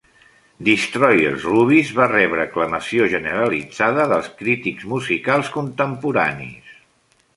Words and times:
"Destroyer's 0.67 1.43
Rubies" 1.49 1.91
va 1.99 2.07
rebre 2.13 2.41
aclamació 2.45 3.09
generalitzada 3.11 4.07
dels 4.15 4.31
crítics 4.41 4.89
musicals 4.95 5.53
contemporanis. 5.61 6.73